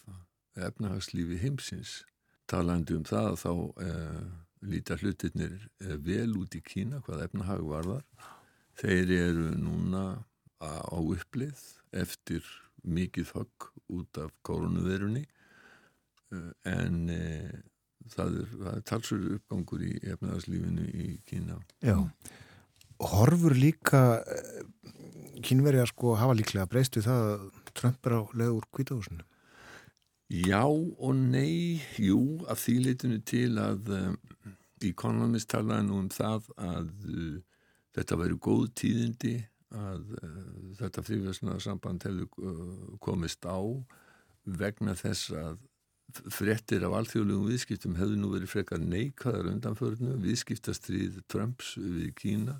efnahagslífi 0.55 1.39
heimsins. 1.41 2.01
Talandi 2.49 2.95
um 2.97 3.05
það 3.07 3.37
þá 3.43 3.51
uh, 3.53 4.23
líta 4.63 4.97
hlutirnir 4.99 5.67
vel 6.05 6.37
út 6.39 6.55
í 6.55 6.61
Kína 6.63 7.01
hvað 7.03 7.25
efnahag 7.27 7.63
varðar. 7.67 8.05
Þeir 8.79 9.11
eru 9.17 9.49
núna 9.59 10.23
á 10.63 10.95
upplið 10.95 11.59
eftir 11.91 12.45
mikið 12.87 13.33
högg 13.35 13.67
út 13.91 14.19
af 14.23 14.31
koronavirunni 14.47 15.25
en 16.69 16.97
það 18.13 18.39
er, 18.41 18.55
er 18.73 18.85
talsur 18.87 19.27
uppgangur 19.37 19.83
í 19.85 19.93
efnaðarslífinu 20.01 20.87
í 20.87 21.09
Kína. 21.27 21.59
Já, 21.85 21.97
horfur 23.13 23.55
líka 23.57 24.03
kínverja 25.43 25.85
sko 25.89 26.15
hafa 26.19 26.35
líklega 26.37 26.69
breyst 26.69 26.97
við 26.97 27.07
það 27.09 27.29
að 27.33 27.45
Trump 27.73 28.07
er 28.07 28.15
á 28.15 28.21
leður 28.37 28.67
kvítahúsinu? 28.73 29.23
Já 30.33 30.63
og 30.65 31.15
nei, 31.15 31.81
jú, 32.01 32.41
að 32.49 32.61
því 32.63 32.75
litinu 32.87 33.19
til 33.27 33.49
að 33.61 33.89
um, 33.93 34.15
Economist 34.83 35.51
talaði 35.51 35.87
nú 35.87 35.99
um 36.01 36.07
það 36.11 36.47
að 36.57 36.87
uh, 37.07 37.35
þetta 37.95 38.19
væri 38.19 38.39
góð 38.47 38.63
tíðindi 38.81 39.35
að 39.73 40.15
uh, 40.17 40.47
þetta 40.79 41.03
frífjörsnaða 41.05 41.65
samband 41.67 42.07
hefði 42.07 42.27
uh, 42.41 42.95
komist 43.03 43.45
á 43.45 43.59
vegna 44.43 44.95
þess 44.99 45.31
að 45.37 45.61
frettir 46.11 46.85
af 46.85 46.93
alþjóðlegum 46.99 47.49
viðskiptum 47.49 47.97
hefðu 47.97 48.19
nú 48.19 48.29
verið 48.33 48.51
frekar 48.51 48.81
neikaðar 48.81 49.49
undanförnu, 49.53 50.17
viðskiptastrið 50.23 51.21
Trumps 51.31 51.73
við 51.79 52.13
Kína. 52.19 52.59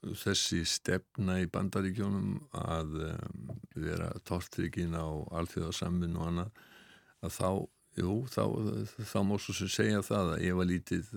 Þessi 0.00 0.62
stefna 0.68 1.38
í 1.42 1.48
bandaríkjónum 1.52 2.38
að 2.56 2.94
um, 3.10 3.50
vera 3.76 4.08
tortrykkin 4.28 4.96
á 4.96 5.08
alþjóðarsamvinn 5.40 6.16
og 6.16 6.30
annað 6.30 6.62
að 7.20 7.34
þá, 7.36 7.50
jú, 8.00 8.14
þá, 8.32 8.44
þá 9.12 9.18
má 9.28 9.36
svo 9.36 9.56
sem 9.58 9.72
segja 9.72 10.00
það 10.04 10.32
að 10.34 10.46
ef 10.48 10.62
að 10.62 10.70
lítið 10.70 11.12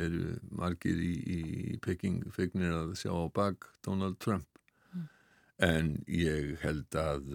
eru 0.00 0.38
margir 0.56 1.00
í, 1.04 1.12
í 1.20 1.76
Peking 1.84 2.24
fegnir 2.32 2.72
að 2.72 2.94
sjá 3.02 3.12
á 3.12 3.28
bak 3.28 3.68
Donald 3.84 4.16
Trump. 4.24 4.48
Mm. 4.92 5.08
en 5.68 5.92
ég 6.08 6.56
held 6.64 6.96
að 6.96 7.28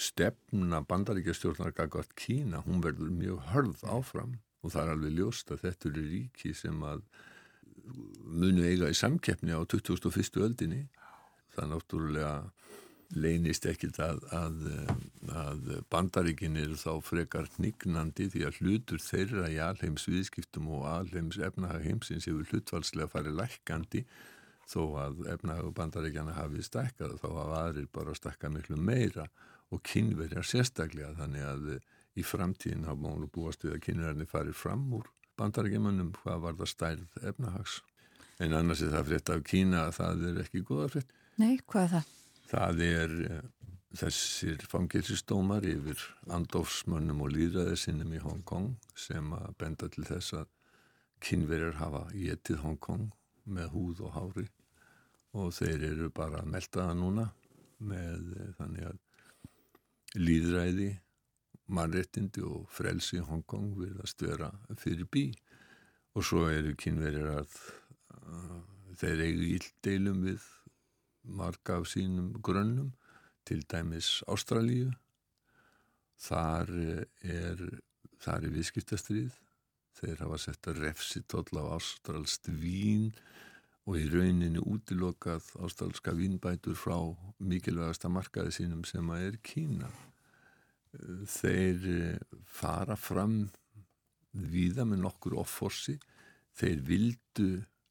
stefna 0.00 0.80
bandaríkjastjórnar 0.88 1.74
gagvart 1.76 2.14
Kína, 2.16 2.62
hún 2.64 2.80
verður 2.84 3.12
mjög 3.12 3.42
hörð 3.52 3.82
áfram 3.84 4.38
og 4.60 4.72
það 4.72 4.82
er 4.82 4.94
alveg 4.94 5.18
ljóst 5.18 5.52
að 5.52 5.66
þetta 5.66 5.90
eru 5.90 6.06
ríki 6.06 6.54
sem 6.56 6.80
að 6.86 7.04
munu 8.24 8.64
eiga 8.64 8.90
í 8.90 8.96
samkeppni 8.96 9.56
á 9.56 9.60
2001. 9.68 10.40
öldinni 10.44 10.82
það 11.54 11.62
er 11.64 11.70
náttúrulega 11.74 12.34
leynist 13.10 13.66
ekkit 13.66 13.98
að, 14.04 14.20
að, 14.30 14.58
að 15.34 15.70
bandaríkin 15.90 16.58
eru 16.60 16.76
þá 16.78 16.92
frekar 17.02 17.48
hnignandi 17.56 18.28
því 18.30 18.44
að 18.46 18.60
hlutur 18.60 19.02
þeirra 19.02 19.48
í 19.50 19.58
alheims 19.64 20.06
viðskiptum 20.06 20.68
og 20.76 20.86
alheims 20.86 21.40
efnahag 21.42 21.88
heimsins 21.88 22.28
hefur 22.30 22.46
hlutvalslega 22.52 23.10
farið 23.10 23.40
lækandi 23.40 24.04
þó 24.70 24.82
að 25.02 25.24
efnahag 25.32 25.66
og 25.66 25.74
bandaríkjana 25.80 26.36
hafið 26.36 26.68
stekkað 26.68 27.16
þá 27.18 27.26
hafa 27.32 27.62
aðrir 27.64 27.88
bara 27.90 28.14
stekkað 28.14 28.54
miklu 28.54 28.78
meira 28.78 29.26
og 29.70 29.82
kynverjar 29.86 30.46
sérstaklega 30.46 31.14
þannig 31.18 31.46
að 31.46 31.72
í 32.18 32.26
framtíðin 32.26 32.88
hafa 32.88 33.00
mánu 33.04 33.30
búast 33.30 33.64
við 33.64 33.76
að 33.76 33.84
kynverjarnir 33.86 34.30
farið 34.30 34.58
fram 34.58 34.88
úr 34.98 35.08
bandarækjumannum 35.40 36.12
hvað 36.20 36.42
var 36.44 36.58
það 36.58 36.72
stærð 36.74 37.24
efnahags. 37.30 37.78
En 38.40 38.56
annars 38.56 38.82
er 38.84 38.92
það 38.94 39.08
frétt 39.10 39.32
af 39.32 39.42
Kína 39.48 39.86
að 39.86 39.96
það 39.98 40.26
er 40.30 40.40
ekki 40.44 40.62
góða 40.68 40.88
frétt. 40.94 41.16
Nei, 41.40 41.54
hvað 41.68 41.82
er 41.84 41.92
það? 41.94 42.12
Það 42.50 42.82
er 42.86 43.16
uh, 43.24 43.42
þessir 44.00 44.64
fangilsistómar 44.70 45.66
yfir 45.68 46.04
andofsmönnum 46.36 47.20
og 47.24 47.34
líðræðisinnum 47.34 48.14
í 48.16 48.22
Hong 48.24 48.42
Kong 48.48 48.72
sem 48.98 49.32
að 49.36 49.52
benda 49.60 49.90
til 49.92 50.06
þess 50.08 50.36
að 50.40 50.48
kynverjar 51.24 51.78
hafa 51.80 52.06
getið 52.14 52.64
Hong 52.64 52.80
Kong 52.80 53.10
með 53.44 53.70
húð 53.74 54.02
og 54.08 54.16
hári. 54.16 54.48
Og 55.36 55.52
þeir 55.54 55.86
eru 55.92 56.10
bara 56.10 56.40
að 56.40 56.50
melda 56.56 56.88
það 56.88 56.96
núna 57.04 57.28
með 57.92 58.34
uh, 58.34 58.50
þannig 58.58 58.90
að 58.90 58.98
líðræði, 60.18 60.90
mannrettindi 61.70 62.42
og 62.42 62.66
frelsi 62.74 63.20
í 63.20 63.26
Hongkong 63.26 63.74
virðast 63.78 64.22
vera 64.24 64.50
fyrir 64.78 65.06
bí. 65.10 65.28
Og 66.18 66.26
svo 66.26 66.48
eru 66.50 66.74
kynverjar 66.74 67.28
að 67.42 67.58
uh, 68.16 68.56
þeir 68.98 69.26
eigu 69.28 69.52
íldeilum 69.56 70.24
við 70.26 70.48
marga 71.22 71.78
af 71.78 71.86
sínum 71.92 72.32
grönnum 72.42 72.90
til 73.46 73.62
dæmis 73.70 74.18
Ástralíu. 74.30 74.90
Þar 76.20 76.74
er 77.22 77.62
þar 78.20 78.44
er 78.44 78.54
viðskiptastrið 78.56 79.38
þeir 80.00 80.24
hafa 80.24 80.38
sett 80.40 80.68
að 80.70 80.82
refsi 80.84 81.22
tóll 81.28 81.60
á 81.60 81.64
ástralst 81.76 82.48
vín 82.60 83.10
og 83.88 83.96
í 83.96 84.04
rauninni 84.12 84.60
útilokað 84.60 85.46
ástralska 85.64 86.12
vínbætur 86.16 86.76
frá 86.78 86.96
mikilvægasta 87.38 88.10
markaði 88.12 88.52
sínum 88.58 88.84
sem 88.88 89.08
að 89.10 89.26
er 89.30 89.40
Kína. 89.42 89.88
Þeir 91.30 91.88
eh, 91.94 92.38
fara 92.44 92.96
fram 92.98 93.42
viða 94.32 94.84
með 94.86 95.04
nokkur 95.06 95.38
offorsi. 95.40 95.96
Þeir 96.58 96.82
vildu 96.86 97.50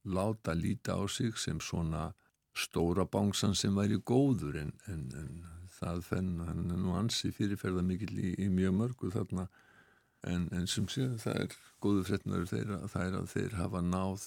láta 0.09 0.53
líta 0.55 0.95
á 0.95 1.03
sig 1.07 1.37
sem 1.37 1.59
svona 1.59 2.09
stóra 2.55 3.05
bángsan 3.05 3.55
sem 3.55 3.75
væri 3.75 3.99
góður 3.99 4.59
en, 4.63 4.73
en, 4.91 5.07
en 5.15 5.43
það 5.79 6.03
fenn 6.03 6.31
hann 6.43 6.71
er 6.73 6.81
nú 6.81 6.95
ansi 6.97 7.31
fyrirferða 7.35 7.83
mikil 7.85 8.11
í, 8.17 8.33
í 8.45 8.47
mjög 8.51 8.75
mörgu 8.79 9.11
þarna 9.13 9.47
en, 10.27 10.47
en 10.51 10.67
sem 10.67 10.87
sé 10.91 11.07
það 11.23 11.43
er 11.45 11.57
góðu 11.83 12.05
frednar 12.09 12.47
þeirra 12.49 12.79
það 12.91 13.05
er 13.05 13.17
að 13.19 13.29
þeir 13.35 13.57
hafa 13.59 13.83
náð 13.85 14.25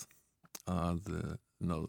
að 0.70 1.08
eh, 1.16 1.32
náð 1.62 1.88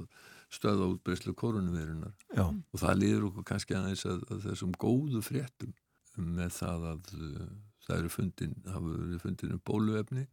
stöða 0.53 0.89
útbreyslu 0.94 1.34
koronavirunar 1.38 2.13
og 2.38 2.77
það 2.77 3.00
liður 3.01 3.27
okkur 3.30 3.48
kannski 3.50 3.77
aðeins 3.77 4.06
að, 4.06 4.22
að 4.30 4.44
þessum 4.48 4.74
góðu 4.82 5.22
fréttum 5.25 5.74
með 6.13 6.51
það 6.60 6.88
að 6.92 7.13
uh, 7.18 7.46
það 7.88 7.98
eru 7.98 8.12
fundin, 8.13 8.56
hafa 8.70 8.98
verið 8.98 9.24
fundin 9.24 9.56
um 9.56 9.62
bóluefni 9.65 10.25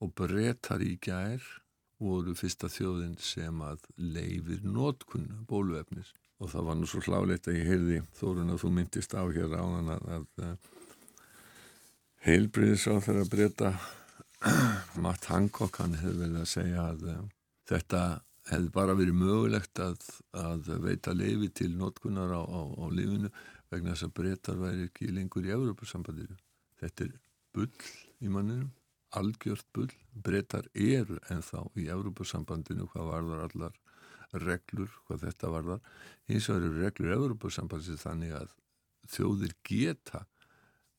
og 0.00 0.14
breytar 0.18 0.82
í 0.82 0.96
gær 1.02 1.44
voru 2.00 2.34
fyrsta 2.34 2.70
þjóðin 2.72 3.16
sem 3.22 3.60
að 3.62 3.84
leifir 4.00 4.64
nótkunna 4.64 5.42
bóluefnis. 5.48 6.14
Og 6.40 6.48
það 6.48 6.68
var 6.70 6.78
nú 6.80 6.88
svo 6.88 7.02
hláleitt 7.04 7.48
að 7.50 7.58
ég 7.58 7.68
heyrði 7.68 7.98
þórun 8.16 8.54
að 8.54 8.62
þú 8.62 8.70
myndist 8.78 9.12
á 9.12 9.22
hér 9.28 9.56
áðan 9.60 9.90
að, 9.92 10.06
að 10.16 10.46
uh, 10.46 10.54
heilbriðis 12.24 12.88
á 12.88 12.94
þeirra 13.04 13.26
breyta 13.28 13.74
Matt 15.04 15.28
Hancock 15.28 15.82
hann 15.82 15.98
hefði 16.00 16.24
vel 16.24 16.40
að 16.40 16.48
segja 16.48 16.86
að 16.94 17.04
þetta 17.70 18.02
hefði 18.50 18.72
bara 18.74 18.96
verið 18.98 19.18
mögulegt 19.20 19.80
að, 19.82 20.02
að 20.34 20.70
veita 20.82 21.14
leifi 21.14 21.50
til 21.60 21.70
notkunar 21.78 22.32
á, 22.34 22.42
á, 22.42 22.60
á 22.66 22.84
lífinu 22.90 23.30
vegna 23.70 23.94
þess 23.94 24.08
að 24.08 24.14
breytar 24.18 24.58
væri 24.58 24.86
ekki 24.88 25.10
lengur 25.14 25.46
í 25.46 25.52
Európa-sambandinu. 25.54 26.38
Þetta 26.80 27.06
er 27.06 27.12
bull 27.54 27.70
í 28.20 28.32
manninum, 28.32 28.72
algjört 29.18 29.68
bull. 29.76 29.92
Breytar 30.10 30.66
eru 30.74 31.20
ennþá 31.30 31.62
í 31.78 31.86
Európa-sambandinu 31.94 32.88
hvað 32.90 33.12
varðar 33.12 33.46
allar 33.46 33.78
reglur, 34.46 34.90
hvað 35.06 35.28
þetta 35.28 35.52
varðar. 35.54 35.86
Hins 36.30 36.50
vegar 36.50 36.66
eru 36.66 36.84
reglur 36.84 37.16
Európa-sambandinu 37.18 38.02
þannig 38.02 38.36
að 38.40 38.52
þjóðir 39.10 39.56
geta 39.66 40.24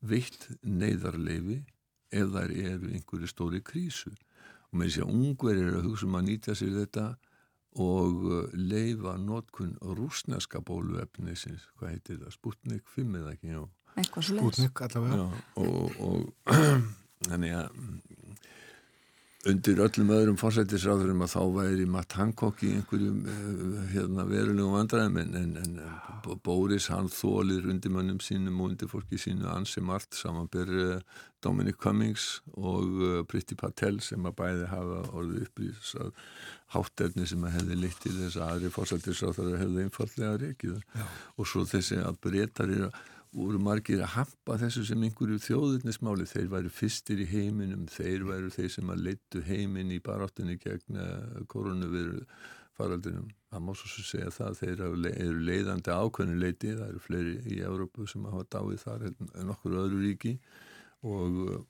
veitt 0.01 0.47
neyðarleifi 0.63 1.61
ef 2.11 2.31
þær 2.33 2.51
eru 2.55 2.91
einhverju 2.91 3.29
stóri 3.29 3.61
krísu. 3.63 4.11
Og 4.71 4.79
með 4.79 4.95
því 4.95 5.03
að 5.03 5.13
ungverðir 5.17 5.67
eru 5.67 5.81
að 5.81 5.89
hugsa 5.89 6.07
um 6.07 6.17
að 6.19 6.25
nýta 6.29 6.55
sér 6.55 6.73
þetta 6.79 7.05
og 7.81 8.23
uh, 8.27 8.39
leifa 8.55 9.17
notkun 9.19 9.75
rúsneska 9.99 10.61
bóluefnisins. 10.67 11.67
Hvað 11.79 11.93
heitir 11.95 12.19
það, 12.23 12.33
Sputnik 12.35 12.95
5 12.95 13.19
eða 13.21 13.35
ekki? 13.35 13.53
Já. 13.55 13.61
Sputnik 14.15 14.81
allavega. 14.87 15.19
Já, 15.19 15.43
og, 15.61 16.01
og 16.07 16.57
þannig 17.29 17.57
að 17.59 17.81
undir 19.49 19.79
öllum 19.81 20.11
öðrum 20.13 20.37
fórsættisráðurum 20.37 21.23
að 21.25 21.31
þá 21.33 21.41
væri 21.55 21.85
Matt 21.89 22.13
Hancock 22.13 22.61
í 22.61 22.75
einhverjum 22.77 23.23
uh, 23.25 23.79
hérna, 23.89 24.25
verulegum 24.29 24.75
vandræðum 24.75 25.17
en, 25.23 25.35
en, 25.39 25.55
en 25.63 26.39
Boris 26.45 26.91
hann 26.93 27.09
þólir 27.09 27.65
undir 27.71 27.93
mönnum 27.93 28.19
sínum 28.21 28.59
og 28.61 28.71
undir 28.71 28.91
fólki 28.91 29.17
sínu 29.21 29.49
ansi 29.49 29.81
margt 29.81 30.13
samanber 30.19 30.69
uh, 30.69 31.21
Dominic 31.41 31.79
Cummings 31.81 32.27
og 32.53 33.01
uh, 33.01 33.15
Priti 33.25 33.57
Patel 33.57 33.97
sem 34.05 34.29
að 34.29 34.37
bæði 34.43 34.67
hafa 34.69 34.99
orðið 35.09 35.47
upplýs 35.47 35.95
að 35.97 36.11
háttefni 36.75 37.25
sem 37.27 37.47
að 37.47 37.57
hefði 37.57 37.79
leitt 37.81 37.97
til 38.03 38.13
þess 38.19 38.37
að 38.37 38.51
aðri 38.51 38.71
fórsættisráður 38.75 39.57
hefði 39.63 39.87
einfallega 39.87 40.37
reykið 40.45 40.77
og 41.01 41.49
svo 41.49 41.65
þessi 41.65 41.97
að 42.05 42.21
breytar 42.21 42.69
eru 42.77 42.91
voru 43.35 43.59
margir 43.63 44.01
að 44.03 44.15
hampa 44.15 44.57
þessu 44.59 44.83
sem 44.87 45.03
einhverju 45.07 45.39
þjóðurnismáli, 45.45 46.25
þeir 46.27 46.49
væru 46.51 46.71
fyrstir 46.73 47.21
í 47.23 47.27
heiminum, 47.31 47.85
þeir 47.91 48.25
væru 48.27 48.49
þeir 48.51 48.73
sem 48.73 48.89
að 48.91 49.05
leittu 49.07 49.43
heiminn 49.47 49.93
í 49.95 50.01
baráttunni 50.03 50.57
gegn 50.59 50.99
eh, 50.99 51.45
koronaviru 51.51 52.25
faraldunum 52.75 53.29
það 53.51 53.63
má 53.65 53.71
svo 53.75 54.03
segja 54.07 54.31
það, 54.31 54.57
þeir 54.61 54.83
eru 55.11 55.39
leiðandi 55.47 55.93
ákveðinu 55.95 56.39
leiti, 56.39 56.73
það 56.75 56.89
eru 56.89 57.03
fleiri 57.03 57.37
í 57.51 57.61
Európu 57.67 58.07
sem 58.07 58.27
hafa 58.27 58.47
dáið 58.55 58.83
þar 58.85 59.07
en 59.11 59.47
nokkur 59.49 59.79
öðru 59.85 60.03
ríki. 60.05 60.35
Og 61.07 61.39
eh, 61.47 61.63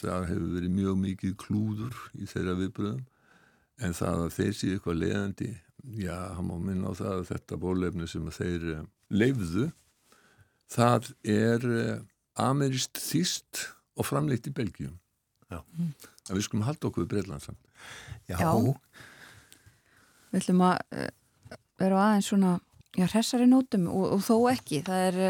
það 0.00 0.28
hefur 0.32 0.50
verið 0.56 0.76
mjög 0.76 0.98
mikið 1.04 1.38
klúður 1.40 2.02
í 2.16 2.28
þeirra 2.28 2.56
viðbröðum 2.62 3.04
en 3.84 3.96
það 3.96 4.22
að 4.24 4.36
þeir 4.38 4.54
séu 4.56 4.76
eitthvað 4.76 5.00
leiðandi 5.02 5.50
já, 6.00 6.16
hann 6.36 6.48
má 6.48 6.56
minna 6.56 6.92
á 6.92 6.92
það 6.96 7.18
að 7.18 7.26
þetta 7.30 7.58
bólefni 7.60 8.08
sem 8.08 8.30
þeir 8.32 8.70
eh, 8.72 8.86
leifðu 9.12 9.66
það 10.72 11.10
er 11.22 11.66
eh, 11.70 11.98
amerist 12.42 13.00
þýst 13.00 13.66
og 13.96 14.08
framleitt 14.08 14.48
í 14.48 14.54
Belgíum 14.54 14.96
mm. 15.50 15.92
við 16.32 16.46
skulum 16.48 16.66
halda 16.66 16.90
okkur 16.90 17.06
við 17.06 17.12
Breitlandsan 17.14 17.58
Já. 18.26 18.40
Já. 18.40 18.50
Við 20.32 20.40
ætlum 20.40 20.64
að 20.66 20.80
uh, 20.98 21.58
vera 21.78 22.00
aðeins 22.02 22.30
svona 22.32 22.56
já, 22.96 23.04
hressari 23.06 23.46
nótum 23.46 23.84
og, 23.92 24.16
og 24.16 24.24
þó 24.26 24.34
ekki. 24.50 24.80
Það 24.82 25.04
eru 25.12 25.28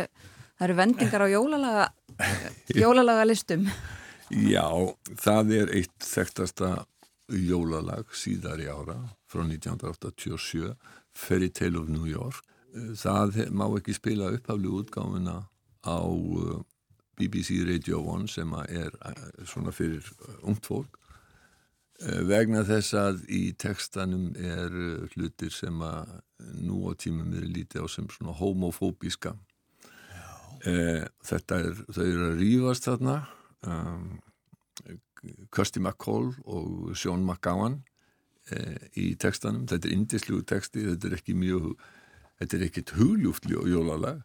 er 0.64 0.73
vendingar 0.76 1.25
á 1.25 1.28
jólalaga 1.28 1.87
jólalaga 2.83 3.26
listum 3.28 3.66
Já, 4.33 4.66
það 5.21 5.52
er 5.61 5.73
eitt 5.76 6.02
þekktasta 6.02 6.71
jólalag 7.31 8.11
síðar 8.16 8.62
í 8.62 8.69
ára 8.71 8.97
frá 9.31 9.45
1987 9.45 10.73
Fairy 11.16 11.50
Tale 11.50 11.78
of 11.83 11.90
New 11.93 12.09
York 12.09 12.43
það 12.97 13.40
má 13.56 13.66
ekki 13.78 13.95
spila 13.97 14.33
upphaflu 14.35 14.80
útgáfuna 14.80 15.40
á 15.87 15.99
uh, 16.02 16.61
BBC 17.16 17.62
Radio 17.64 18.02
1 18.16 18.28
sem 18.28 18.52
er 18.68 18.92
uh, 19.00 19.26
svona 19.47 19.73
fyrir 19.73 20.04
uh, 20.04 20.38
ungt 20.50 20.66
fólk. 20.66 21.00
Vegna 22.28 22.61
þess 22.68 22.92
að 22.92 23.23
í 23.33 23.54
tekstanum 23.56 24.26
er 24.37 24.75
hlutir 25.14 25.49
sem 25.49 25.78
að 25.80 26.11
nú 26.61 26.83
á 26.85 26.92
tímum 26.92 27.30
er 27.33 27.47
lítið 27.49 27.87
á 27.87 27.88
sem 27.88 28.11
svona 28.12 28.35
homofóbiska 28.37 29.33
þetta 30.61 31.61
er, 31.62 31.80
þau 31.88 32.02
eru 32.02 32.26
að 32.26 32.42
rýfast 32.42 32.90
þarna 32.90 33.14
um, 33.64 34.04
Kirsty 35.49 35.80
McCall 35.80 36.35
og 36.45 36.92
Sean 36.92 37.25
McGowan 37.25 37.78
í 39.00 39.14
tekstanum, 39.16 39.64
þetta 39.64 39.88
er 39.88 39.97
indislugu 39.97 40.45
teksti, 40.52 40.85
þetta 40.90 41.09
er 41.09 41.16
ekki 41.16 41.38
mjög 41.40 41.71
þetta 42.40 42.57
er 42.59 42.66
ekkit 42.69 42.95
hugljúft 42.99 43.49
jólalag. 43.50 44.23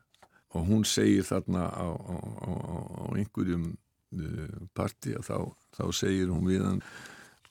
Og 0.52 0.68
hún 0.68 0.84
segir 0.84 1.24
þarna 1.24 1.64
á, 1.72 1.88
á, 1.96 2.16
á, 2.44 2.52
á 2.52 3.04
einhverjum 3.16 3.72
uh, 3.72 4.68
parti 4.76 5.16
að 5.16 5.30
þá, 5.30 5.38
þá 5.80 5.86
segir 5.96 6.32
hún 6.34 6.48
við 6.50 6.66
hann 6.68 6.84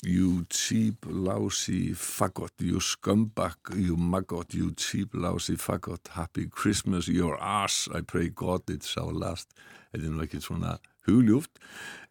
You 0.00 0.46
cheap 0.48 1.04
lousy 1.04 1.92
faggot 1.92 2.52
You 2.64 2.80
scumbag, 2.80 3.56
you 3.76 3.96
maggot. 3.96 4.54
You 4.54 4.72
cheap 4.72 5.12
lousy 5.12 5.56
faggot 5.56 6.08
Happy 6.12 6.46
Christmas, 6.46 7.08
your 7.08 7.36
ass 7.40 7.88
I 7.94 8.00
pray 8.00 8.28
God 8.28 8.68
it's 8.70 8.96
our 8.96 9.12
last. 9.12 9.52
Þetta 9.92 10.06
er 10.06 10.14
nú 10.14 10.24
ekkert 10.24 10.46
svona 10.46 10.78
hugljúft 11.08 11.60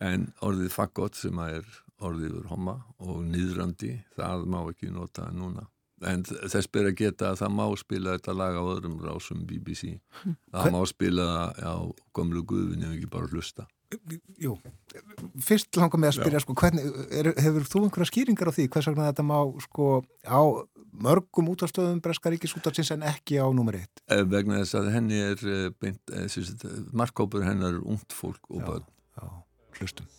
en 0.04 0.30
orðið 0.46 0.74
faggot 0.74 1.18
sem 1.18 1.38
er 1.46 1.66
orðið 2.04 2.32
yfir 2.34 2.50
homma 2.52 2.78
og 3.02 3.22
niðrandi 3.28 3.94
það 4.18 4.48
má 4.50 4.62
ekki 4.64 4.92
nota 4.94 5.30
núna 5.34 5.68
en 6.08 6.24
þess 6.28 6.70
ber 6.72 6.90
að 6.90 7.00
geta 7.02 7.34
að 7.34 7.42
það 7.42 7.56
má 7.58 7.66
spila 7.80 8.16
þetta 8.18 8.36
lag 8.38 8.56
á 8.56 8.64
öðrum 8.64 8.96
rásum 9.04 9.44
BBC 9.48 9.98
það 10.24 10.64
Hver? 10.64 10.72
má 10.76 10.80
spila 10.90 11.28
það 11.28 11.68
á 11.68 11.78
gömlu 12.20 12.46
guðvinni 12.48 12.88
og 12.88 12.96
ekki 12.96 13.12
bara 13.12 13.30
hlusta. 13.34 13.68
Jú, 14.38 14.54
fyrst 15.42 15.78
langar 15.80 15.98
mig 15.98 16.12
að 16.12 16.20
spyrja 16.20 16.44
sko, 16.44 16.54
hvernig, 16.60 16.86
er, 17.10 17.32
hefur 17.42 17.66
þú 17.66 17.82
einhverja 17.88 18.12
skýringar 18.12 18.52
á 18.52 18.54
því 18.54 18.68
hvers 18.70 18.90
vegna 18.92 19.08
þetta 19.10 19.26
má 19.26 19.40
sko 19.66 19.88
á 20.30 20.42
mörgum 20.94 21.50
útastöðum 21.56 22.04
Breskaríkis 22.06 22.54
útarsins 22.60 22.94
en 22.94 23.08
ekki 23.10 23.42
á 23.42 23.50
nummer 23.50 23.80
eitt? 23.80 24.04
Eh, 24.14 24.22
vegna 24.30 24.62
þess 24.62 24.78
að 24.78 24.92
henni 24.94 25.20
er 25.32 25.42
eh, 25.42 25.68
beint, 25.82 26.02
eh, 26.14 26.30
markkópur 26.94 27.46
hennar 27.48 27.80
er 27.80 27.82
ungt 27.82 28.14
fólk 28.14 28.54
og 28.54 28.66
börn. 28.68 28.88
hlustum 29.80 30.19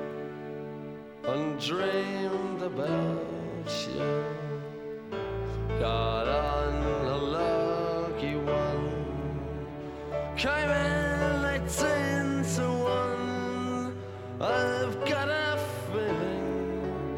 and 1.25 1.59
dreamed 1.59 2.61
about 2.61 3.87
you. 3.95 4.25
Got 5.79 6.27
on 6.27 6.73
a 7.07 7.17
lucky 7.17 8.35
one, 8.35 8.91
came 10.37 10.69
in 10.69 11.45
eighteen 11.45 12.43
to 12.55 12.67
one. 12.83 13.95
I've 14.39 14.97
got 15.05 15.29
a 15.29 15.57
feeling 15.91 17.15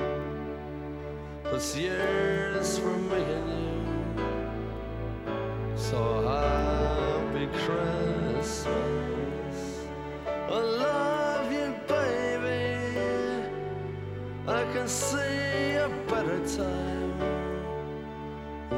this 1.45 1.75
year's 1.75 2.32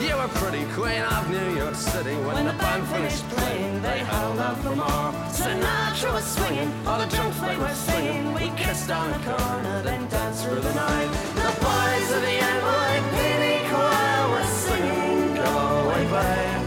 You 0.00 0.16
were. 0.16 0.28
Pretty 0.38 0.64
queen 0.72 1.02
of 1.02 1.30
New 1.30 1.56
York 1.56 1.74
City 1.74 2.14
when, 2.14 2.34
When 2.34 2.46
the 2.46 2.52
band 2.52 2.86
finished 2.88 3.28
playing. 3.30 3.82
They 3.82 3.98
held 3.98 4.38
out 4.38 4.56
for 4.58 4.76
more. 4.76 5.12
Sinatra 5.32 6.12
was 6.12 6.24
swinging, 6.24 6.70
all 6.86 6.98
the 6.98 7.06
drunks 7.06 7.40
they 7.40 7.56
were 7.56 7.74
singing. 7.74 8.32
We 8.34 8.50
kissed 8.56 8.90
on 8.90 9.10
the 9.10 9.18
corner, 9.18 9.82
then 9.82 10.06
danced 10.08 10.44
through 10.44 10.60
the 10.60 10.74
night. 10.74 11.10
The 11.34 11.52
boys 11.64 12.08
of 12.16 12.22
the 12.22 12.36
NYPD 12.54 13.68
choir 13.70 14.30
were 14.30 14.48
singing, 14.64 15.34
Go 15.34 15.50
away, 15.82 16.04
babe. 16.14 16.62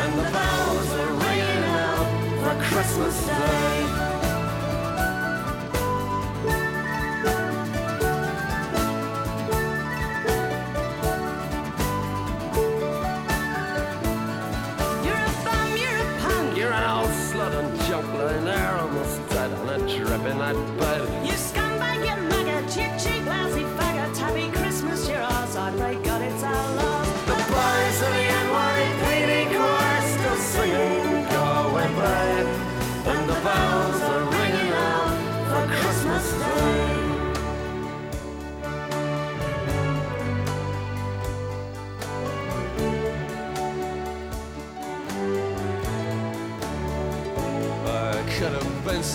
And 0.00 0.12
the 0.18 0.30
bells 0.30 0.88
were 0.94 1.14
ringing 1.26 1.64
out 1.86 2.06
for 2.42 2.54
Christmas 2.64 3.26
Day. 3.26 3.97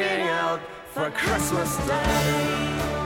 hanging 0.00 0.28
out 0.28 0.60
for 0.92 1.10
Christmas 1.10 1.76
Day. 1.86 3.01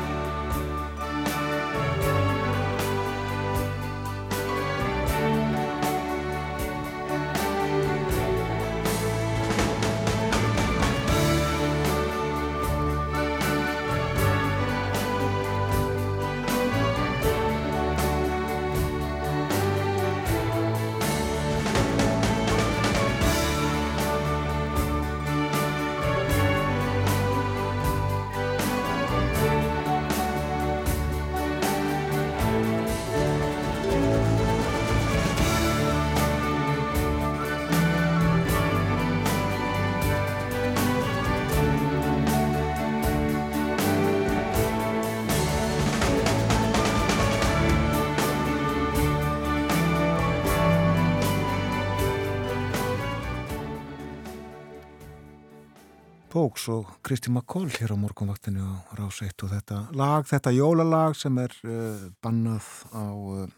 Póks 56.46 56.68
og 56.70 56.90
Kristi 57.02 57.26
McCall 57.26 57.66
hér 57.74 57.90
á 57.90 57.98
morgunvaktinu 57.98 58.62
á 58.62 58.94
Rás 58.94 59.18
1 59.18 59.42
og 59.42 59.50
þetta 59.50 59.78
lag, 59.98 60.22
þetta 60.30 60.52
jólalag 60.54 61.16
sem 61.18 61.35
er 61.42 61.50
uh, 61.66 62.04
bannað 62.22 62.68
á 62.94 63.02
uh, 63.02 63.48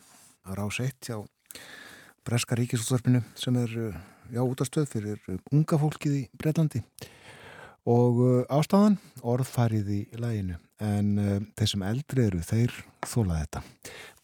Rás 0.57 0.79
1 0.81 0.95
hjá 1.05 1.19
Breska 2.25 2.57
ríkisúttarpinu 2.57 3.21
sem 3.37 3.59
er 3.61 3.75
uh, 3.77 3.99
já, 4.33 4.41
útastöð 4.41 4.89
fyrir 4.89 5.21
unga 5.53 5.77
fólkið 5.77 6.17
í 6.17 6.23
Breitlandi 6.41 6.81
og 7.85 8.25
ástafan 8.49 8.97
orðfarið 9.21 9.93
í 9.93 10.01
læginu 10.17 10.57
en 10.81 11.13
þeir 11.61 11.73
sem 11.75 11.85
eldri 11.85 12.25
eru 12.31 12.41
þeir 12.41 12.73
þóla 13.05 13.43
þetta. 13.43 13.65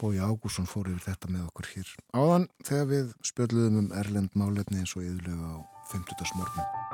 Bói 0.01 0.25
Ágússon 0.25 0.69
fór 0.69 0.89
yfir 0.89 1.11
þetta 1.11 1.37
með 1.37 1.49
okkur 1.51 1.73
hér 1.75 1.95
áðan 2.17 2.49
þegar 2.65 2.93
við 2.97 3.15
spjöldluðum 3.29 3.81
um 3.85 3.95
Erlend 4.01 4.33
málefni 4.33 4.81
eins 4.81 4.97
og 4.97 5.05
yðurlega 5.05 5.53
á 5.53 5.57
50. 5.93 6.37
morgun. 6.41 6.94